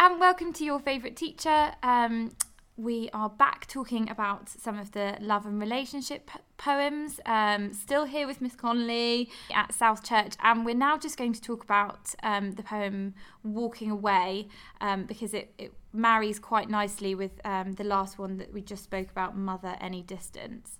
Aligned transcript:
and 0.00 0.18
welcome 0.18 0.50
to 0.50 0.64
your 0.64 0.78
favourite 0.78 1.14
teacher. 1.14 1.72
Um, 1.82 2.34
we 2.78 3.10
are 3.12 3.28
back 3.28 3.66
talking 3.66 4.08
about 4.08 4.48
some 4.48 4.78
of 4.78 4.92
the 4.92 5.18
love 5.20 5.44
and 5.44 5.60
relationship 5.60 6.30
poems. 6.56 7.20
Um, 7.26 7.74
still 7.74 8.06
here 8.06 8.26
with 8.26 8.40
Miss 8.40 8.54
Connolly 8.56 9.28
at 9.54 9.74
South 9.74 10.02
Church, 10.02 10.36
and 10.42 10.64
we're 10.64 10.74
now 10.74 10.96
just 10.96 11.18
going 11.18 11.34
to 11.34 11.40
talk 11.42 11.62
about 11.62 12.14
um, 12.22 12.52
the 12.52 12.62
poem 12.62 13.12
"Walking 13.44 13.90
Away" 13.90 14.48
um, 14.80 15.04
because 15.04 15.34
it, 15.34 15.52
it 15.58 15.74
marries 15.92 16.38
quite 16.38 16.70
nicely 16.70 17.14
with 17.14 17.32
um, 17.44 17.72
the 17.72 17.84
last 17.84 18.18
one 18.18 18.38
that 18.38 18.54
we 18.54 18.62
just 18.62 18.82
spoke 18.82 19.10
about, 19.10 19.36
"Mother 19.36 19.76
Any 19.82 20.02
Distance." 20.02 20.78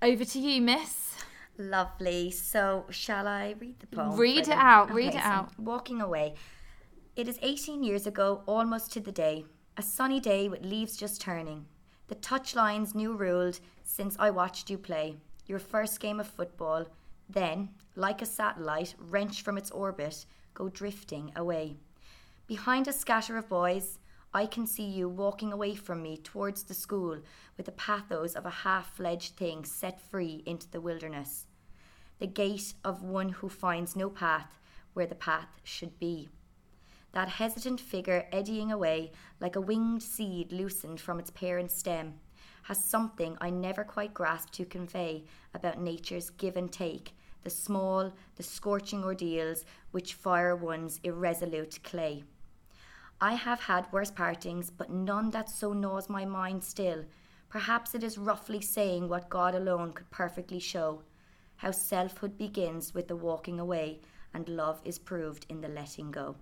Over 0.00 0.24
to 0.24 0.38
you, 0.38 0.62
Miss. 0.62 1.16
Lovely. 1.58 2.30
So, 2.30 2.86
shall 2.88 3.28
I 3.28 3.56
read 3.58 3.80
the 3.80 3.88
poem? 3.88 4.16
Read 4.16 4.48
it 4.48 4.56
out, 4.56 4.90
read 4.90 5.08
Okay, 5.08 5.18
it 5.18 5.22
so 5.22 5.28
out. 5.28 5.60
Walking 5.60 6.00
away. 6.00 6.34
It 7.18 7.26
is 7.26 7.40
18 7.42 7.82
years 7.82 8.06
ago, 8.06 8.44
almost 8.46 8.92
to 8.92 9.00
the 9.00 9.10
day. 9.10 9.44
A 9.76 9.82
sunny 9.82 10.20
day 10.20 10.48
with 10.48 10.64
leaves 10.64 10.96
just 10.96 11.20
turning. 11.20 11.66
The 12.06 12.14
touchlines 12.14 12.94
new 12.94 13.12
ruled 13.12 13.58
since 13.82 14.14
I 14.20 14.30
watched 14.30 14.70
you 14.70 14.78
play. 14.78 15.16
Your 15.48 15.58
first 15.58 15.98
game 15.98 16.20
of 16.20 16.28
football, 16.28 16.86
then, 17.28 17.70
like 17.96 18.22
a 18.22 18.24
satellite 18.24 18.94
wrenched 19.00 19.40
from 19.40 19.58
its 19.58 19.72
orbit, 19.72 20.26
go 20.54 20.68
drifting 20.68 21.32
away. 21.34 21.78
Behind 22.46 22.86
a 22.86 22.92
scatter 22.92 23.36
of 23.36 23.48
boys, 23.48 23.98
I 24.32 24.46
can 24.46 24.64
see 24.64 24.86
you 24.86 25.08
walking 25.08 25.52
away 25.52 25.74
from 25.74 26.00
me 26.00 26.18
towards 26.18 26.62
the 26.62 26.72
school 26.72 27.18
with 27.56 27.66
the 27.66 27.72
pathos 27.72 28.36
of 28.36 28.46
a 28.46 28.60
half 28.62 28.94
fledged 28.94 29.34
thing 29.34 29.64
set 29.64 30.00
free 30.00 30.44
into 30.46 30.70
the 30.70 30.80
wilderness. 30.80 31.46
The 32.20 32.28
gait 32.28 32.74
of 32.84 33.02
one 33.02 33.30
who 33.30 33.48
finds 33.48 33.96
no 33.96 34.08
path 34.08 34.60
where 34.92 35.06
the 35.06 35.16
path 35.16 35.48
should 35.64 35.98
be. 35.98 36.28
That 37.12 37.28
hesitant 37.28 37.80
figure 37.80 38.26
eddying 38.32 38.70
away 38.70 39.12
like 39.40 39.56
a 39.56 39.60
winged 39.60 40.02
seed 40.02 40.52
loosened 40.52 41.00
from 41.00 41.18
its 41.18 41.30
parent 41.30 41.70
stem 41.70 42.14
has 42.64 42.84
something 42.84 43.36
I 43.40 43.50
never 43.50 43.82
quite 43.82 44.12
grasped 44.12 44.52
to 44.54 44.64
convey 44.64 45.24
about 45.54 45.80
nature's 45.80 46.30
give 46.30 46.56
and 46.56 46.70
take, 46.70 47.16
the 47.42 47.50
small, 47.50 48.12
the 48.36 48.42
scorching 48.42 49.04
ordeals 49.04 49.64
which 49.90 50.14
fire 50.14 50.54
one's 50.54 51.00
irresolute 51.02 51.82
clay. 51.82 52.24
I 53.20 53.34
have 53.34 53.60
had 53.60 53.90
worse 53.90 54.10
partings, 54.10 54.70
but 54.70 54.90
none 54.90 55.30
that 55.30 55.48
so 55.48 55.72
gnaws 55.72 56.08
my 56.08 56.24
mind 56.24 56.62
still. 56.62 57.04
Perhaps 57.48 57.94
it 57.94 58.04
is 58.04 58.18
roughly 58.18 58.60
saying 58.60 59.08
what 59.08 59.30
God 59.30 59.54
alone 59.54 59.92
could 59.92 60.10
perfectly 60.10 60.60
show 60.60 61.02
how 61.58 61.72
selfhood 61.72 62.38
begins 62.38 62.94
with 62.94 63.08
the 63.08 63.16
walking 63.16 63.58
away, 63.58 64.00
and 64.32 64.48
love 64.48 64.80
is 64.84 64.98
proved 64.98 65.44
in 65.48 65.60
the 65.60 65.68
letting 65.68 66.10
go. 66.12 66.36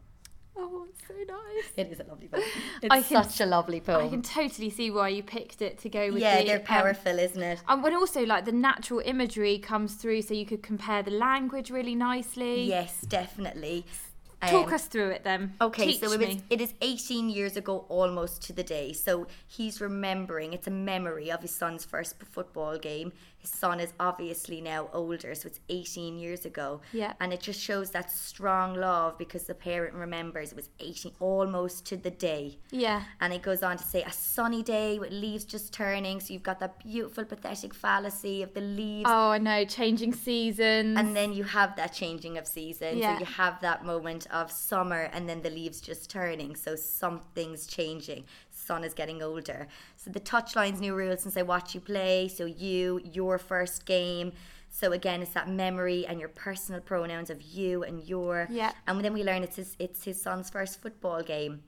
Oh, 0.58 0.86
it's 0.88 1.06
so 1.06 1.14
nice. 1.14 1.72
It 1.76 1.92
is 1.92 2.00
a 2.00 2.04
lovely 2.04 2.28
poem. 2.28 2.42
I 2.90 2.98
It's 2.98 3.08
can- 3.08 3.24
such 3.24 3.40
a 3.40 3.46
lovely 3.46 3.80
poem. 3.80 4.06
I 4.06 4.08
can 4.08 4.22
totally 4.22 4.70
see 4.70 4.90
why 4.90 5.08
you 5.10 5.22
picked 5.22 5.60
it 5.60 5.78
to 5.78 5.88
go 5.88 6.12
with 6.12 6.22
yeah, 6.22 6.38
the 6.40 6.46
they're 6.46 6.58
um, 6.58 6.64
powerful, 6.64 7.18
isn't 7.18 7.42
it? 7.42 7.60
And 7.68 7.82
when 7.82 7.94
also 7.94 8.24
like 8.24 8.44
the 8.46 8.52
natural 8.52 9.00
imagery 9.04 9.58
comes 9.58 9.94
through, 9.94 10.22
so 10.22 10.34
you 10.34 10.46
could 10.46 10.62
compare 10.62 11.02
the 11.02 11.10
language 11.10 11.70
really 11.70 11.94
nicely. 11.94 12.62
Yes, 12.64 13.02
definitely. 13.02 13.84
Talk 14.50 14.68
Um, 14.68 14.74
us 14.74 14.86
through 14.86 15.10
it 15.10 15.24
then. 15.24 15.54
Okay, 15.60 15.86
Teach 15.86 16.00
so 16.00 16.12
it, 16.12 16.18
was, 16.20 16.36
it 16.50 16.60
is 16.60 16.74
18 16.80 17.28
years 17.28 17.56
ago 17.56 17.84
almost 17.88 18.42
to 18.42 18.52
the 18.52 18.62
day. 18.62 18.92
So 18.92 19.26
he's 19.46 19.80
remembering, 19.80 20.52
it's 20.52 20.66
a 20.66 20.70
memory 20.70 21.30
of 21.30 21.40
his 21.42 21.54
son's 21.54 21.84
first 21.84 22.14
football 22.24 22.78
game. 22.78 23.12
His 23.38 23.50
son 23.50 23.78
is 23.78 23.92
obviously 24.00 24.60
now 24.60 24.88
older, 24.92 25.32
so 25.36 25.46
it's 25.46 25.60
18 25.68 26.18
years 26.18 26.44
ago. 26.44 26.80
Yeah. 26.92 27.12
And 27.20 27.32
it 27.32 27.40
just 27.40 27.60
shows 27.60 27.90
that 27.92 28.10
strong 28.10 28.74
love 28.74 29.16
because 29.18 29.44
the 29.44 29.54
parent 29.54 29.94
remembers 29.94 30.50
it 30.50 30.56
was 30.56 30.68
18 30.80 31.12
almost 31.20 31.86
to 31.86 31.96
the 31.96 32.10
day. 32.10 32.58
Yeah. 32.72 33.04
And 33.20 33.32
it 33.32 33.42
goes 33.42 33.62
on 33.62 33.76
to 33.76 33.84
say 33.84 34.02
a 34.02 34.10
sunny 34.12 34.62
day 34.64 34.98
with 34.98 35.12
leaves 35.12 35.44
just 35.44 35.72
turning. 35.72 36.18
So 36.18 36.32
you've 36.32 36.42
got 36.42 36.58
that 36.60 36.80
beautiful, 36.82 37.24
pathetic 37.24 37.72
fallacy 37.72 38.42
of 38.42 38.52
the 38.54 38.62
leaves 38.62 39.08
Oh, 39.08 39.30
I 39.30 39.38
know. 39.38 39.64
Changing 39.64 40.12
seasons. 40.12 40.98
and 40.98 41.14
then 41.14 41.32
you 41.32 41.44
have 41.44 41.76
that 41.76 41.92
changing 41.92 42.38
of 42.38 42.46
season. 42.48 42.98
Yeah. 42.98 43.14
So 43.14 43.20
you 43.20 43.26
have 43.26 43.60
that 43.60 43.84
moment 43.84 44.26
of 44.42 44.50
summer 44.52 45.02
and 45.12 45.28
then 45.28 45.42
the 45.42 45.50
leaves 45.50 45.80
just 45.80 46.10
turning. 46.10 46.56
So 46.56 46.76
something's 46.76 47.66
changing. 47.66 48.24
Son 48.50 48.84
is 48.84 48.94
getting 48.94 49.22
older. 49.22 49.68
So 49.96 50.10
the 50.10 50.20
touchlines 50.20 50.80
new 50.80 50.94
rules 50.94 51.22
since 51.22 51.36
I 51.36 51.42
watch 51.42 51.74
you 51.74 51.80
play. 51.80 52.28
So 52.28 52.44
you, 52.44 53.00
your 53.04 53.38
first 53.38 53.86
game. 53.86 54.32
So 54.68 54.92
again, 54.92 55.22
it's 55.22 55.32
that 55.32 55.48
memory 55.48 56.06
and 56.06 56.20
your 56.20 56.28
personal 56.28 56.80
pronouns 56.80 57.30
of 57.30 57.40
you 57.40 57.82
and 57.82 58.04
your. 58.04 58.46
Yeah. 58.50 58.72
And 58.86 59.02
then 59.04 59.14
we 59.14 59.22
learn 59.24 59.42
it's 59.42 59.56
his, 59.56 59.76
it's 59.78 60.04
his 60.04 60.20
son's 60.20 60.50
first 60.50 60.80
football 60.82 61.22
game. 61.22 61.62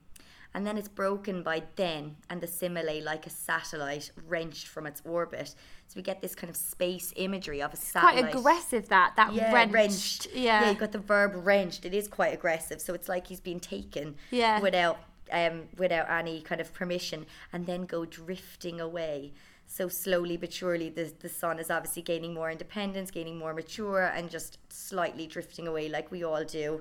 And 0.54 0.66
then 0.66 0.78
it's 0.78 0.88
broken 0.88 1.42
by 1.42 1.62
then 1.76 2.16
and 2.30 2.40
the 2.40 2.46
simile 2.46 3.02
like 3.04 3.26
a 3.26 3.30
satellite 3.30 4.10
wrenched 4.26 4.66
from 4.66 4.86
its 4.86 5.02
orbit. 5.04 5.54
So 5.86 5.94
we 5.96 6.02
get 6.02 6.20
this 6.22 6.34
kind 6.34 6.50
of 6.50 6.56
space 6.56 7.12
imagery 7.16 7.62
of 7.62 7.72
a 7.72 7.76
satellite. 7.76 8.30
quite 8.30 8.34
aggressive 8.34 8.88
that 8.88 9.14
that 9.16 9.34
yeah, 9.34 9.52
wrenched. 9.52 9.74
wrenched. 9.74 10.28
Yeah. 10.34 10.68
you've 10.68 10.78
got 10.78 10.92
the 10.92 10.98
verb 10.98 11.32
wrenched. 11.34 11.84
It 11.84 11.94
is 11.94 12.08
quite 12.08 12.32
aggressive. 12.34 12.80
So 12.80 12.94
it's 12.94 13.08
like 13.08 13.26
he's 13.26 13.40
been 13.40 13.60
taken 13.60 14.16
Yeah. 14.30 14.60
without 14.60 14.98
um 15.30 15.64
without 15.76 16.08
any 16.10 16.40
kind 16.40 16.60
of 16.60 16.72
permission 16.72 17.26
and 17.52 17.66
then 17.66 17.84
go 17.84 18.04
drifting 18.06 18.80
away. 18.80 19.32
So 19.66 19.88
slowly 19.88 20.38
but 20.38 20.52
surely 20.52 20.88
the 20.88 21.12
the 21.20 21.28
son 21.28 21.58
is 21.58 21.70
obviously 21.70 22.02
gaining 22.02 22.32
more 22.32 22.50
independence, 22.50 23.10
gaining 23.10 23.38
more 23.38 23.52
mature 23.52 24.02
and 24.02 24.30
just 24.30 24.58
slightly 24.72 25.26
drifting 25.26 25.68
away 25.68 25.88
like 25.90 26.10
we 26.10 26.24
all 26.24 26.42
do 26.44 26.80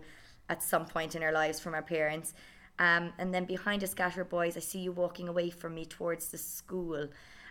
at 0.49 0.63
some 0.63 0.85
point 0.85 1.13
in 1.15 1.21
our 1.21 1.33
lives 1.33 1.59
from 1.59 1.73
our 1.73 1.81
parents. 1.81 2.33
Um, 2.79 3.13
and 3.17 3.33
then 3.33 3.45
behind 3.45 3.83
a 3.83 3.87
scatter 3.87 4.21
of 4.21 4.29
boys, 4.29 4.55
I 4.55 4.59
see 4.59 4.79
you 4.79 4.91
walking 4.91 5.27
away 5.27 5.49
from 5.49 5.75
me 5.75 5.85
towards 5.85 6.27
the 6.29 6.37
school. 6.37 7.07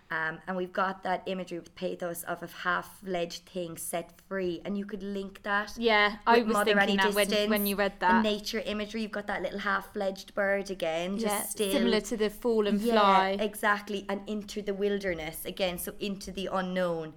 Um, 0.09 0.39
and 0.47 0.57
we've 0.57 0.73
got 0.73 1.03
that 1.03 1.25
imagery 1.27 1.59
with 1.59 1.75
pathos 1.75 2.23
of 2.23 2.41
a 2.41 2.47
half-fledged 2.47 3.45
thing 3.47 3.77
set 3.77 4.13
free, 4.29 4.63
and 4.65 4.79
you 4.79 4.85
could 4.85 5.03
link 5.03 5.43
that. 5.43 5.73
Yeah, 5.77 6.19
I 6.25 6.43
was 6.43 6.53
Mother 6.53 6.77
thinking 6.77 6.99
that 6.99 7.13
when, 7.13 7.51
when 7.51 7.67
you 7.67 7.75
read 7.75 7.95
The 7.99 8.07
that. 8.07 8.23
nature 8.23 8.63
imagery, 8.65 9.03
you've 9.03 9.11
got 9.11 9.27
that 9.27 9.43
little 9.43 9.59
half-fledged 9.59 10.33
bird 10.33 10.71
again, 10.71 11.19
just 11.19 11.25
yeah, 11.25 11.43
still 11.43 11.73
similar 11.73 12.01
to 12.03 12.17
the 12.17 12.31
fall 12.31 12.69
and 12.69 12.81
yeah, 12.81 12.93
fly. 12.93 13.37
exactly, 13.41 14.07
and 14.09 14.21
into 14.29 14.63
the 14.63 14.75
wilderness 14.75 15.45
again, 15.45 15.77
so 15.77 15.93
into 15.99 16.31
the 16.31 16.49
unknown. 16.53 17.13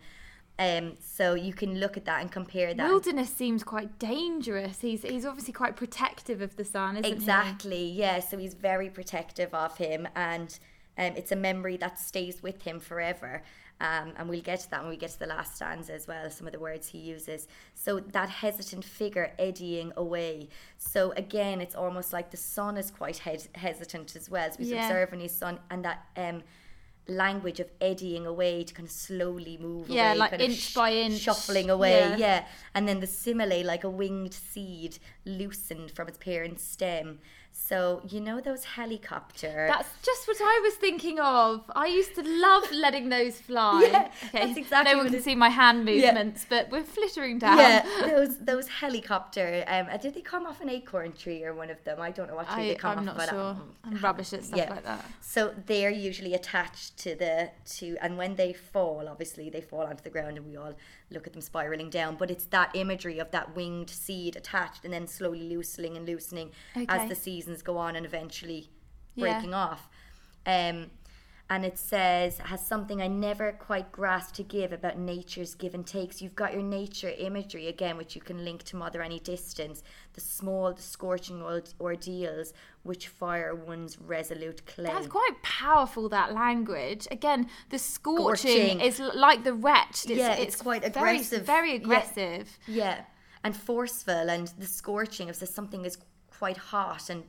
Um, 0.59 0.97
so 0.99 1.35
you 1.35 1.53
can 1.53 1.79
look 1.79 1.95
at 1.95 2.03
that 2.03 2.19
and 2.19 2.29
compare 2.29 2.73
that. 2.73 2.85
Wilderness 2.89 3.29
seems 3.33 3.63
quite 3.63 3.97
dangerous. 3.97 4.81
He's 4.81 5.03
he's 5.03 5.25
obviously 5.25 5.53
quite 5.53 5.77
protective 5.77 6.41
of 6.41 6.57
the 6.57 6.65
son, 6.65 6.97
isn't 6.97 7.09
Exactly, 7.11 7.85
yeah. 7.89 8.19
So 8.19 8.37
he's 8.37 8.55
very 8.55 8.89
protective 8.89 9.53
of 9.53 9.77
him, 9.77 10.05
and 10.15 10.59
um, 10.97 11.13
it's 11.15 11.31
a 11.31 11.35
memory 11.37 11.77
that 11.77 11.97
stays 11.97 12.43
with 12.43 12.61
him 12.63 12.79
forever. 12.81 13.41
Um, 13.81 14.11
and 14.17 14.27
we'll 14.27 14.41
get 14.41 14.59
to 14.59 14.71
that 14.71 14.81
when 14.81 14.89
we 14.89 14.97
get 14.97 15.11
to 15.11 15.19
the 15.19 15.27
last 15.27 15.55
stanza 15.55 15.93
as 15.93 16.05
well, 16.05 16.29
some 16.29 16.45
of 16.45 16.51
the 16.51 16.59
words 16.59 16.89
he 16.89 16.97
uses. 16.97 17.47
So 17.75 18.01
that 18.01 18.27
hesitant 18.27 18.83
figure 18.83 19.31
eddying 19.39 19.93
away. 19.95 20.49
So 20.77 21.11
again, 21.13 21.61
it's 21.61 21.75
almost 21.75 22.11
like 22.11 22.29
the 22.31 22.35
son 22.35 22.75
is 22.75 22.91
quite 22.91 23.19
hes- 23.19 23.47
hesitant 23.55 24.17
as 24.17 24.29
well. 24.29 24.51
So 24.51 24.57
he's 24.57 24.71
Yeah. 24.71 24.85
observing 24.85 25.21
his 25.21 25.31
son, 25.31 25.59
and 25.69 25.85
that 25.85 26.05
um, 26.17 26.43
language 27.09 27.59
of 27.59 27.69
eddying 27.81 28.25
away 28.25 28.63
to 28.63 28.73
kind 28.73 28.87
of 28.87 28.91
slowly 28.91 29.57
move 29.59 29.89
Yeah, 29.89 30.11
away, 30.11 30.17
like 30.19 30.29
kind 30.31 30.41
of 30.41 30.49
inch 30.49 30.73
by 30.73 30.91
inch. 30.93 31.19
shuffling 31.19 31.69
away. 31.69 31.99
Yeah. 31.99 32.17
Yeah. 32.17 32.45
And 32.75 32.87
then 32.87 32.99
the 32.99 33.07
simile, 33.07 33.63
like 33.65 33.83
a 33.83 33.89
winged 33.89 34.33
seed 34.33 34.99
loosened 35.25 35.91
from 35.91 36.07
its 36.07 36.17
parent 36.17 36.59
stem. 36.59 37.19
So, 37.67 38.01
you 38.09 38.19
know 38.19 38.41
those 38.41 38.63
helicopters. 38.63 39.69
That's 39.69 39.89
just 40.01 40.27
what 40.27 40.37
I 40.41 40.59
was 40.63 40.73
thinking 40.75 41.19
of. 41.19 41.69
I 41.75 41.85
used 41.85 42.15
to 42.15 42.23
love 42.23 42.71
letting 42.71 43.09
those 43.09 43.39
fly. 43.39 43.81
Yeah, 43.83 44.09
that's 44.33 44.57
exactly 44.57 44.91
No 44.91 44.97
one 44.97 45.05
what 45.07 45.13
can 45.13 45.21
see 45.21 45.35
my 45.35 45.49
hand 45.49 45.85
movements, 45.85 46.47
but 46.49 46.71
we're 46.71 46.83
flittering 46.83 47.37
down. 47.37 47.57
yeah, 47.59 47.85
those 48.07 48.39
those 48.39 48.67
helicopter. 48.67 49.63
Um, 49.67 49.87
uh, 49.91 49.97
did 49.97 50.15
they 50.15 50.21
come 50.21 50.47
off 50.47 50.61
an 50.61 50.69
acorn 50.69 51.11
tree 51.13 51.43
or 51.43 51.53
one 51.53 51.69
of 51.69 51.83
them? 51.83 52.01
I 52.01 52.09
don't 52.09 52.27
know 52.27 52.35
what 52.35 52.47
tree 52.49 52.63
I, 52.63 52.67
they 52.69 52.75
come 52.75 52.91
I'm 52.91 52.99
off. 52.99 53.05
not 53.05 53.17
but, 53.17 53.29
sure. 53.29 53.39
um, 53.39 53.73
I'm 53.83 53.97
rubbish 53.97 54.33
at 54.33 54.43
stuff 54.45 54.57
yeah. 54.57 54.69
like 54.71 54.85
that. 54.85 55.05
So 55.21 55.53
they're 55.67 55.91
usually 55.91 56.33
attached 56.33 56.97
to 56.99 57.13
the 57.13 57.51
to, 57.77 57.97
and 58.01 58.17
when 58.17 58.35
they 58.35 58.53
fall, 58.53 59.07
obviously 59.07 59.49
they 59.51 59.61
fall 59.61 59.81
onto 59.83 60.03
the 60.03 60.09
ground, 60.09 60.37
and 60.37 60.45
we 60.47 60.55
all 60.57 60.73
look 61.11 61.27
at 61.27 61.33
them 61.33 61.41
spiraling 61.41 61.89
down. 61.91 62.15
But 62.15 62.31
it's 62.31 62.45
that 62.45 62.71
imagery 62.73 63.19
of 63.19 63.29
that 63.31 63.55
winged 63.55 63.91
seed 63.91 64.35
attached, 64.35 64.85
and 64.85 64.93
then 64.93 65.05
slowly 65.07 65.47
loosening 65.49 65.97
and 65.97 66.07
loosening 66.07 66.51
Okay. 66.75 66.85
as 66.89 67.09
the 67.09 67.15
seasons 67.49 67.63
go 67.63 67.77
on, 67.77 67.95
and 67.95 68.05
eventually 68.05 68.69
Yeah. 69.15 69.33
breaking 69.33 69.53
off. 69.53 69.89
Um, 70.45 70.91
and 71.51 71.65
it 71.65 71.79
says 71.79 72.37
has 72.37 72.63
something 72.65 73.01
I 73.01 73.07
never 73.07 73.51
quite 73.53 73.91
grasped 73.91 74.35
to 74.35 74.43
give 74.43 74.71
about 74.71 74.99
nature's 74.99 75.55
give 75.55 75.73
and 75.73 75.85
takes. 75.85 76.21
You've 76.21 76.35
got 76.35 76.53
your 76.53 76.61
nature 76.61 77.09
imagery 77.17 77.67
again, 77.67 77.97
which 77.97 78.15
you 78.15 78.21
can 78.21 78.45
link 78.45 78.61
to 78.65 78.75
Mother 78.75 79.01
Any 79.01 79.19
Distance, 79.19 79.81
the 80.13 80.21
small, 80.21 80.71
the 80.73 80.81
scorching 80.83 81.41
ord- 81.41 81.73
ordeals 81.81 82.53
which 82.83 83.07
fire 83.07 83.55
one's 83.55 83.99
resolute 83.99 84.63
clay. 84.67 84.85
That's 84.85 85.07
quite 85.07 85.41
powerful. 85.41 86.07
That 86.07 86.33
language. 86.33 87.07
Again, 87.09 87.49
the 87.69 87.79
scorching, 87.79 88.77
Scorching. 88.77 88.81
is 88.81 88.99
like 88.99 89.43
the 89.43 89.53
wretched. 89.55 90.11
It's, 90.11 90.19
Yeah, 90.19 90.33
it's 90.35 90.55
quite 90.55 90.83
very- 90.83 91.15
aggressive. 91.17 91.45
Very, 91.47 91.71
Yeah. 91.71 91.77
aggressive. 91.77 92.59
Yeah, 92.67 93.05
and 93.43 93.57
forceful, 93.57 94.29
and 94.29 94.47
the 94.59 94.67
scorching 94.67 95.29
of 95.31 95.35
so 95.35 95.47
something 95.47 95.83
is 95.83 95.97
quite 96.29 96.57
hot 96.57 97.09
and 97.09 97.23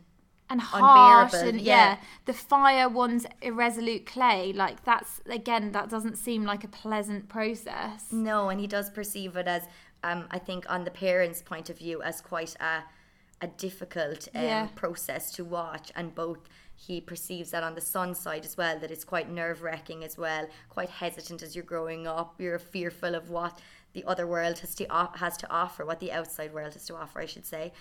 and 0.51 0.61
harsh 0.61 1.33
and 1.33 1.61
yeah. 1.61 1.75
yeah. 1.93 1.97
the 2.27 2.33
fire 2.33 2.89
one's 2.89 3.25
irresolute 3.41 4.05
clay 4.05 4.53
like 4.53 4.85
that's 4.85 5.21
again 5.27 5.73
that 5.73 5.89
doesn't 5.89 6.17
seem 6.17 6.45
like 6.45 6.65
a 6.65 6.69
pleasant 6.69 7.29
process 7.29 8.13
No, 8.13 8.49
and 8.51 8.61
he 8.61 8.67
does 8.67 8.91
perceive 8.91 9.37
it 9.37 9.47
as, 9.47 9.63
um, 10.03 10.25
I 10.31 10.39
think, 10.39 10.65
on 10.69 10.85
the 10.85 10.91
parents' 10.91 11.43
point 11.43 11.71
of 11.71 11.79
view, 11.79 12.03
as 12.03 12.21
quite 12.21 12.57
a, 12.61 12.83
a 13.41 13.47
difficult 13.47 14.29
um, 14.35 14.43
Yeah. 14.43 14.67
process 14.75 15.31
to 15.33 15.45
watch. 15.45 15.93
And 15.95 16.15
both 16.15 16.49
he 16.77 17.01
perceives 17.01 17.51
that 17.51 17.63
on 17.63 17.75
the 17.75 17.81
son's 17.81 18.19
side 18.19 18.45
as 18.45 18.57
well, 18.57 18.79
that 18.79 18.91
it's 18.91 19.05
quite 19.05 19.31
nerve 19.31 19.63
wracking 19.63 20.03
as 20.05 20.17
well, 20.19 20.49
quite 20.69 20.89
hesitant 20.91 21.43
as 21.43 21.55
you're 21.55 21.65
growing 21.65 22.07
up. 22.07 22.35
You're 22.39 22.59
fearful 22.59 23.15
of 23.15 23.29
what 23.31 23.61
the 23.93 24.05
other 24.07 24.27
world 24.27 24.59
has 24.61 24.75
to 24.77 24.87
has 25.17 25.37
to 25.39 25.51
offer, 25.51 25.85
what 25.85 26.01
the 26.01 26.13
outside 26.13 26.53
world 26.55 26.73
has 26.75 26.87
to 26.87 26.97
offer, 26.97 27.21
I 27.21 27.27
should 27.27 27.47
say. 27.47 27.73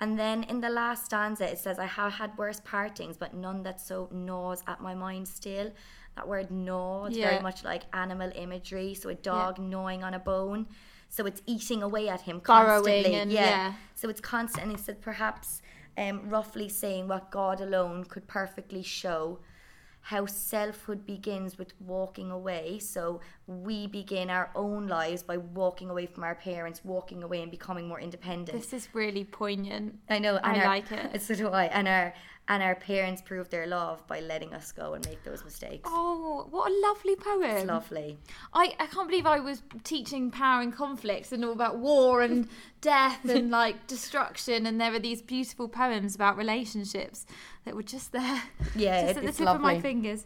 And 0.00 0.18
then 0.18 0.44
in 0.44 0.60
the 0.60 0.70
last 0.70 1.04
stanza, 1.06 1.50
it 1.50 1.58
says, 1.58 1.78
I 1.78 1.84
have 1.86 2.12
had 2.14 2.36
worse 2.38 2.60
partings, 2.60 3.16
but 3.16 3.34
none 3.34 3.62
that 3.64 3.80
so 3.80 4.08
gnaws 4.12 4.62
at 4.66 4.80
my 4.80 4.94
mind 4.94 5.28
still. 5.28 5.70
That 6.16 6.26
word 6.26 6.50
gnaw, 6.50 7.04
it's 7.06 7.16
very 7.30 7.42
much 7.42 7.62
like 7.64 7.82
animal 7.92 8.30
imagery. 8.34 8.94
So 8.94 9.10
a 9.10 9.14
dog 9.14 9.58
gnawing 9.58 10.02
on 10.02 10.14
a 10.14 10.18
bone. 10.18 10.66
So 11.08 11.26
it's 11.26 11.42
eating 11.46 11.82
away 11.82 12.08
at 12.08 12.22
him 12.22 12.40
constantly. 12.40 13.02
and- 13.22 13.32
yeah. 13.32 13.72
So 13.94 14.08
it's 14.08 14.20
constant. 14.20 14.62
And 14.64 14.72
he 14.76 14.78
said, 14.82 15.00
perhaps 15.02 15.60
um, 15.98 16.28
roughly 16.28 16.68
saying 16.68 17.08
what 17.08 17.30
God 17.30 17.60
alone 17.60 18.04
could 18.04 18.26
perfectly 18.26 18.82
show 18.82 19.40
how 20.02 20.26
selfhood 20.26 21.06
begins 21.06 21.58
with 21.58 21.72
walking 21.80 22.30
away. 22.30 22.78
So 22.78 23.20
we 23.46 23.86
begin 23.86 24.30
our 24.30 24.50
own 24.54 24.86
lives 24.86 25.22
by 25.22 25.36
walking 25.36 25.90
away 25.90 26.06
from 26.06 26.24
our 26.24 26.34
parents, 26.34 26.80
walking 26.84 27.22
away 27.22 27.42
and 27.42 27.50
becoming 27.50 27.86
more 27.86 28.00
independent. 28.00 28.58
this 28.58 28.72
is 28.72 28.88
really 28.94 29.24
poignant 29.24 29.98
I 30.08 30.18
know, 30.18 30.36
and 30.36 30.56
I 30.56 30.60
our, 30.60 30.66
like 30.66 30.90
it. 30.92 31.20
So 31.30 31.34
do 31.34 31.48
I. 31.48 31.64
And 31.66 31.86
our 31.86 32.14
and 32.48 32.64
our 32.64 32.74
parents 32.74 33.22
prove 33.22 33.48
their 33.48 33.66
love 33.68 34.04
by 34.08 34.18
letting 34.18 34.52
us 34.52 34.72
go 34.72 34.94
and 34.94 35.06
make 35.06 35.22
those 35.22 35.44
mistakes. 35.44 35.88
oh 35.92 36.48
what 36.50 36.68
a 36.70 36.74
lovely 36.88 37.14
poem 37.14 37.44
It's 37.44 37.66
lovely. 37.66 38.18
I, 38.52 38.74
I 38.80 38.86
can't 38.86 39.08
believe 39.08 39.26
I 39.26 39.38
was 39.38 39.62
teaching 39.84 40.30
power 40.32 40.60
and 40.60 40.74
conflicts 40.74 41.30
and 41.30 41.44
all 41.44 41.52
about 41.52 41.78
war 41.78 42.22
and 42.22 42.48
death 42.80 43.24
and 43.28 43.50
like 43.50 43.86
destruction 43.86 44.66
and 44.66 44.80
there 44.80 44.92
are 44.92 44.98
these 44.98 45.22
beautiful 45.22 45.68
poems 45.68 46.14
about 46.16 46.36
relationships 46.36 47.24
that 47.64 47.74
were 47.74 47.82
just 47.82 48.12
there 48.12 48.42
Yeah, 48.74 49.02
just 49.02 49.16
at 49.16 49.22
the 49.22 49.28
it's 49.28 49.38
tip 49.38 49.48
of 49.48 49.60
my 49.60 49.74
lovely. 49.74 49.82
fingers 49.82 50.24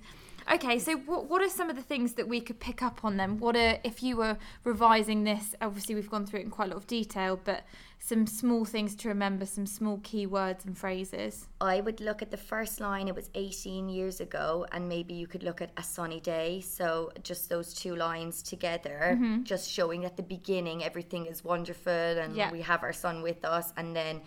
okay 0.53 0.79
so 0.79 0.97
what, 0.99 1.25
what 1.31 1.41
are 1.41 1.49
some 1.49 1.71
of 1.71 1.77
the 1.77 1.83
things 1.83 2.13
that 2.15 2.29
we 2.29 2.39
could 2.41 2.61
pick 2.61 2.83
up 2.83 3.03
on 3.05 3.17
them 3.17 3.39
what 3.39 3.57
are 3.57 3.79
if 3.83 4.03
you 4.03 4.17
were 4.17 4.37
revising 4.63 5.25
this 5.25 5.55
obviously 5.63 5.95
we've 5.95 6.11
gone 6.11 6.27
through 6.27 6.41
it 6.41 6.45
in 6.45 6.51
quite 6.51 6.67
a 6.67 6.71
lot 6.71 6.77
of 6.77 6.87
detail 6.87 7.41
but 7.45 7.65
some 7.99 8.27
small 8.27 8.67
things 8.67 8.95
to 8.95 9.09
remember 9.09 9.47
some 9.47 9.65
small 9.67 9.99
key 10.03 10.27
words 10.27 10.67
and 10.67 10.77
phrases 10.77 11.49
I 11.63 11.81
would 11.81 12.01
look 12.03 12.21
at 12.21 12.31
the 12.31 12.37
first 12.37 12.79
line, 12.79 13.09
it 13.09 13.15
was 13.15 13.31
18 13.35 13.89
years 13.89 14.21
ago, 14.21 14.67
and 14.73 14.87
maybe 14.87 15.15
you 15.15 15.27
could 15.27 15.43
look 15.43 15.63
at 15.63 15.71
a 15.79 15.83
sunny 15.83 16.21
day. 16.21 16.61
So 16.61 17.11
just 17.23 17.49
those 17.49 17.73
two 17.73 17.97
lines 17.97 18.43
together, 18.43 19.13
Mm-hmm. 19.15 19.45
just 19.45 19.71
showing 19.71 20.05
at 20.05 20.19
the 20.19 20.23
beginning 20.23 20.85
everything 20.85 21.25
is 21.25 21.43
wonderful 21.43 21.91
and 21.91 22.37
Yeah. 22.37 22.53
we 22.53 22.61
have 22.61 22.83
our 22.83 22.93
son 22.93 23.23
with 23.23 23.43
us, 23.47 23.73
and 23.79 23.97
then 23.97 24.21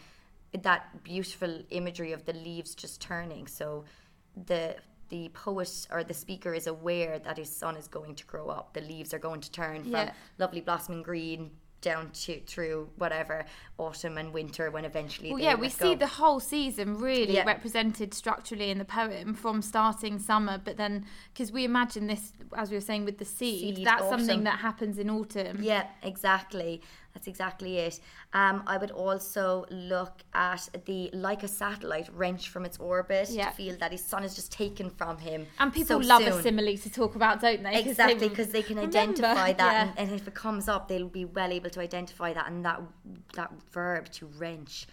that 0.61 1.03
beautiful 1.03 1.61
imagery 1.69 2.11
of 2.13 2.25
the 2.25 2.33
leaves 2.33 2.75
just 2.75 3.01
turning. 3.01 3.47
So 3.47 3.85
the 4.45 4.75
the 5.09 5.29
poet 5.29 5.87
or 5.89 6.03
the 6.03 6.13
speaker 6.13 6.53
is 6.53 6.67
aware 6.67 7.17
that 7.19 7.37
his 7.37 7.49
son 7.49 7.77
is 7.77 7.87
going 7.87 8.13
to 8.15 8.25
grow 8.25 8.49
up. 8.49 8.73
The 8.73 8.81
leaves 8.81 9.13
are 9.13 9.19
going 9.19 9.39
to 9.39 9.49
turn 9.51 9.83
from 9.83 9.91
Yeah. 9.93 10.11
lovely 10.37 10.59
blossoming 10.59 11.01
green 11.01 11.51
down 11.79 12.09
to 12.11 12.41
through 12.41 12.89
whatever 12.97 13.45
autumn 13.77 14.17
and 14.17 14.33
winter 14.33 14.69
when 14.71 14.83
eventually 14.83 15.29
Well, 15.31 15.39
yeah, 15.39 15.53
we 15.55 15.69
see 15.69 15.93
go. 15.93 15.99
the 15.99 16.07
whole 16.07 16.39
season 16.41 16.97
really 16.97 17.35
Yeah. 17.35 17.45
represented 17.45 18.13
structurally 18.13 18.69
in 18.71 18.79
the 18.79 18.83
poem 18.85 19.33
from 19.33 19.61
starting 19.61 20.17
summer, 20.19 20.57
but 20.57 20.75
then 20.75 21.05
because 21.33 21.51
we 21.53 21.63
imagine 21.63 22.07
this, 22.07 22.33
as 22.55 22.69
we 22.71 22.75
were 22.77 22.81
saying 22.81 23.05
with 23.05 23.19
the 23.19 23.25
seed, 23.25 23.77
Seed, 23.77 23.85
that's 23.85 24.09
something 24.09 24.43
that 24.43 24.59
happens 24.59 24.97
in 24.97 25.09
autumn. 25.09 25.59
Yeah, 25.61 25.87
exactly. 26.01 26.81
That's 27.17 27.27
exactly 27.27 27.79
it. 27.79 27.99
Um, 28.33 28.61
I 28.67 28.77
would 28.77 28.91
also 28.91 29.65
look 29.71 30.21
at 30.35 30.69
the 30.85 31.09
like 31.13 31.41
a 31.41 31.47
satellite 31.47 32.07
wrenched 32.13 32.49
from 32.49 32.63
its 32.63 32.77
orbit 32.77 33.29
Yeah. 33.31 33.49
to 33.49 33.55
feel 33.55 33.75
that 33.77 33.91
his 33.91 34.05
son 34.05 34.23
is 34.23 34.35
just 34.35 34.51
taken 34.51 34.91
from 34.91 35.17
him. 35.17 35.47
And 35.57 35.73
people 35.73 35.99
so 35.99 36.07
love 36.07 36.21
soon. 36.21 36.33
a 36.33 36.41
simile 36.43 36.77
to 36.77 36.89
talk 36.91 37.15
about, 37.15 37.41
don't 37.41 37.63
they? 37.63 37.71
'Cause 37.73 37.83
they 37.85 37.89
Exactly, 37.89 38.29
because 38.29 38.49
they 38.49 38.61
can 38.61 38.75
remember, 38.75 38.97
identify 38.99 39.51
that, 39.53 39.73
yeah. 39.73 39.81
and, 39.81 39.93
and 39.97 40.11
if 40.11 40.27
it 40.27 40.35
comes 40.35 40.69
up, 40.69 40.87
they'll 40.89 41.07
be 41.09 41.25
well 41.25 41.51
able 41.51 41.71
to 41.71 41.79
identify 41.79 42.33
that 42.33 42.45
and 42.49 42.63
that 42.65 42.81
that 43.33 43.51
verb 43.71 44.11
to 44.11 44.27
wrench. 44.37 44.85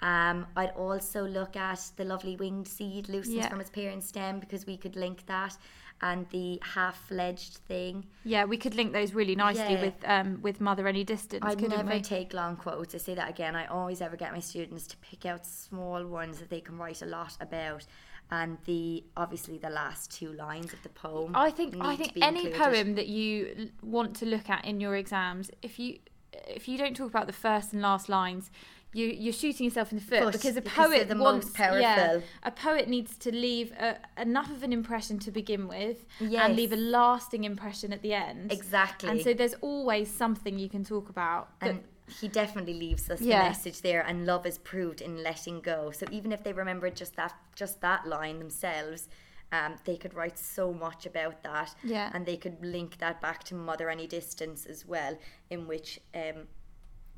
Um, 0.00 0.46
I'd 0.56 0.70
also 0.70 1.26
look 1.26 1.54
at 1.56 1.80
the 1.96 2.04
lovely 2.04 2.36
winged 2.36 2.68
seed 2.68 3.08
loosens 3.10 3.34
Yeah. 3.36 3.48
from 3.50 3.60
its 3.60 3.68
parent 3.68 4.04
stem 4.04 4.38
because 4.40 4.64
we 4.64 4.78
could 4.78 4.96
link 4.96 5.26
that, 5.26 5.58
and 6.00 6.28
the 6.30 6.60
half-fledged 6.62 7.54
thing. 7.68 8.06
Yeah, 8.24 8.44
we 8.44 8.56
could 8.56 8.74
link 8.74 8.92
those 8.92 9.14
really 9.14 9.34
nicely 9.34 9.74
Yeah. 9.74 9.80
with 9.82 9.94
um 10.04 10.40
with 10.42 10.60
Mother 10.60 10.86
Any 10.86 11.04
Distance, 11.04 11.44
I 11.44 11.54
never 11.54 11.94
we? 11.94 12.00
take 12.00 12.32
long 12.32 12.56
quotes. 12.56 12.94
I 12.94 12.98
say 12.98 13.14
that 13.14 13.28
again. 13.28 13.56
I 13.56 13.66
always 13.66 14.00
ever 14.00 14.16
get 14.16 14.32
my 14.32 14.40
students 14.40 14.86
to 14.88 14.96
pick 14.98 15.26
out 15.26 15.44
small 15.46 16.06
ones 16.06 16.38
that 16.38 16.50
they 16.50 16.60
can 16.60 16.78
write 16.78 17.02
a 17.02 17.06
lot 17.06 17.36
about, 17.40 17.84
and 18.30 18.58
the 18.66 19.04
obviously 19.16 19.58
the 19.58 19.70
last 19.70 20.10
two 20.12 20.32
lines 20.32 20.72
of 20.72 20.82
the 20.82 20.88
poem. 20.90 21.32
I 21.34 21.50
think 21.50 21.76
I 21.80 21.96
think 21.96 22.12
any 22.22 22.46
included. 22.46 22.58
poem 22.62 22.94
that 22.94 23.08
you 23.08 23.70
want 23.82 24.14
to 24.16 24.26
look 24.26 24.48
at 24.48 24.64
in 24.64 24.80
your 24.80 24.94
exams, 24.96 25.50
if 25.62 25.78
you 25.78 25.98
if 26.46 26.68
you 26.68 26.78
don't 26.78 26.94
talk 26.96 27.08
about 27.08 27.26
the 27.26 27.32
first 27.32 27.72
and 27.72 27.82
last 27.82 28.08
lines, 28.08 28.50
you 28.94 29.06
you're 29.06 29.32
shooting 29.32 29.64
yourself 29.64 29.92
in 29.92 29.98
the 29.98 30.04
foot 30.04 30.32
because 30.32 30.56
a 30.56 30.62
poet 30.62 31.08
the 31.08 31.16
wants 31.16 31.50
yeah, 31.58 32.20
a 32.42 32.50
poet 32.50 32.88
needs 32.88 33.16
to 33.18 33.30
leave 33.34 33.72
a, 33.72 33.96
enough 34.20 34.50
of 34.50 34.62
an 34.62 34.72
impression 34.72 35.18
to 35.18 35.30
begin 35.30 35.68
with 35.68 36.06
Yes. 36.20 36.42
and 36.44 36.56
leave 36.56 36.72
a 36.72 36.76
lasting 36.76 37.44
impression 37.44 37.92
at 37.92 38.02
the 38.02 38.14
end. 38.14 38.50
Exactly. 38.52 39.10
And 39.10 39.20
so 39.20 39.34
there's 39.34 39.54
always 39.60 40.10
something 40.10 40.58
you 40.58 40.68
can 40.68 40.84
talk 40.84 41.08
about. 41.10 41.50
and 41.60 41.80
he 42.20 42.26
definitely 42.28 42.72
leaves 42.74 43.10
us 43.10 43.20
Yeah. 43.20 43.42
the 43.42 43.48
message 43.50 43.82
there 43.82 44.00
and 44.06 44.24
love 44.24 44.46
is 44.46 44.56
proved 44.56 45.02
in 45.02 45.22
letting 45.22 45.60
go 45.60 45.90
so 45.90 46.06
even 46.10 46.32
if 46.32 46.42
they 46.42 46.54
remember 46.54 46.88
just 46.88 47.16
that 47.16 47.34
just 47.54 47.82
that 47.82 48.06
line 48.06 48.38
themselves 48.38 49.08
um, 49.52 49.76
they 49.84 49.96
could 49.96 50.14
write 50.14 50.38
so 50.38 50.72
much 50.72 51.04
about 51.04 51.42
that 51.42 51.74
Yeah. 51.84 52.10
and 52.14 52.24
they 52.24 52.36
could 52.38 52.64
link 52.64 52.96
that 52.98 53.20
back 53.20 53.44
to 53.44 53.54
mother 53.54 53.90
any 53.90 54.06
distance 54.06 54.64
as 54.64 54.86
well 54.86 55.18
in 55.50 55.66
which 55.66 56.00
um, 56.14 56.48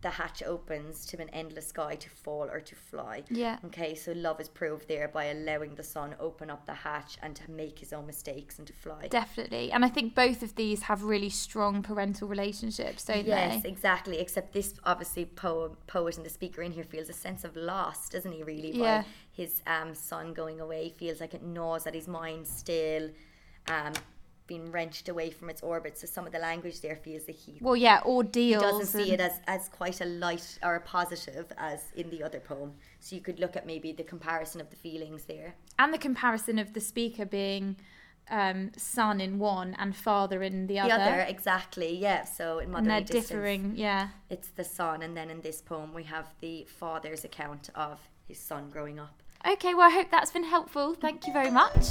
the 0.03 0.11
hatch 0.11 0.43
opens 0.43 1.05
to 1.07 1.21
an 1.21 1.29
endless 1.31 1.69
sky 1.69 1.95
to 1.95 2.09
fall 2.09 2.49
or 2.51 2.61
to 2.61 2.75
fly 2.75 3.23
Yeah. 3.31 3.59
okay 3.67 3.95
so 3.95 4.13
love 4.13 4.41
is 4.41 4.49
proved 4.49 4.89
there 4.89 5.09
by 5.09 5.27
allowing 5.27 5.75
the 5.75 5.83
son 5.83 6.15
open 6.19 6.49
up 6.51 6.65
the 6.67 6.73
hatch 6.75 7.19
and 7.23 7.37
to 7.37 7.51
make 7.51 7.79
his 7.79 7.93
own 7.93 8.07
mistakes 8.07 8.59
and 8.59 8.67
to 8.67 8.73
fly 8.73 9.09
Definitely. 9.09 9.71
And 9.73 9.85
I 9.85 9.89
think 9.89 10.15
both 10.15 10.43
of 10.43 10.55
these 10.55 10.83
have 10.83 11.03
really 11.05 11.29
strong 11.29 11.83
parental 11.83 12.29
relationships, 12.29 13.05
don't 13.05 13.27
yes, 13.27 13.63
they? 13.63 13.69
exactly. 13.69 14.19
Except 14.19 14.53
this 14.53 14.75
obviously 14.85 15.25
poem, 15.27 15.77
poet 15.87 16.17
and 16.17 16.25
the 16.25 16.31
speaker 16.31 16.63
in 16.63 16.73
here 16.73 16.85
feels 16.85 17.09
a 17.09 17.13
sense 17.13 17.45
of 17.45 17.55
loss, 17.57 18.09
doesn't 18.09 18.33
he? 18.33 18.43
Really, 18.43 18.73
Yeah. 18.77 19.03
by 19.03 19.07
his 19.33 19.63
um, 19.67 19.95
son 19.95 20.33
going 20.33 20.61
away, 20.61 20.91
feels 20.91 21.21
like 21.21 21.35
it 21.35 21.43
gnaws 21.43 21.87
at 21.87 21.95
his 21.95 22.09
mind 22.09 22.47
still, 22.47 23.11
um, 23.69 23.93
being 24.51 24.73
wrenched 24.73 25.09
away 25.09 25.31
from 25.31 25.49
its 25.49 25.63
orbit. 25.63 25.93
So 25.97 26.07
some 26.17 26.27
of 26.27 26.33
the 26.33 26.43
language 26.51 26.79
there 26.81 26.97
feels 26.97 27.25
that 27.29 27.37
he 27.45 27.53
Well, 27.61 27.77
yeah, 27.77 28.01
ordeals. 28.05 28.63
doesn't 28.63 28.87
see 28.87 29.13
it 29.13 29.21
as, 29.21 29.35
as 29.47 29.69
quite 29.69 29.99
a 30.01 30.09
light 30.27 30.59
or 30.67 30.75
a 30.75 30.81
positive 30.81 31.47
as 31.57 31.81
in 31.95 32.11
the 32.11 32.21
other 32.27 32.41
poem. 32.41 32.71
So 32.99 33.15
you 33.17 33.23
could 33.23 33.39
look 33.39 33.55
at 33.57 33.65
maybe 33.73 33.93
the 33.93 34.03
comparison 34.15 34.61
of 34.61 34.69
the 34.71 34.77
feelings 34.77 35.23
there. 35.25 35.55
and 35.79 35.95
the 35.95 36.03
comparison 36.09 36.59
of 36.59 36.69
the 36.77 36.81
speaker 36.81 37.25
being 37.25 37.77
um, 38.29 38.61
son 38.77 39.21
in 39.21 39.39
one 39.39 39.71
and 39.79 39.95
father 39.95 40.43
in 40.43 40.67
the, 40.67 40.79
other. 40.81 40.89
The 40.89 40.95
other. 40.95 41.13
other, 41.13 41.21
exactly, 41.37 41.97
yeah. 41.97 42.25
So 42.25 42.59
in 42.59 42.75
and 42.75 42.91
they're 42.91 43.01
Distance, 43.01 43.29
differing, 43.29 43.73
yeah. 43.77 44.09
it's 44.35 44.51
the 44.61 44.65
son, 44.79 45.03
and 45.03 45.17
then 45.17 45.31
in 45.31 45.41
this 45.49 45.61
poem 45.61 45.95
we 46.01 46.05
have 46.05 46.27
the 46.41 46.67
father's 46.83 47.25
account 47.25 47.71
of 47.75 47.99
his 48.29 48.39
son 48.39 48.63
growing 48.71 48.99
up. 48.99 49.17
Okay, 49.55 49.75
well, 49.75 49.89
I 49.91 49.95
hope 49.99 50.11
that's 50.11 50.33
been 50.33 50.45
helpful. 50.57 50.95
Thank 50.95 51.27
you 51.27 51.33
very 51.33 51.51
much. 51.63 51.87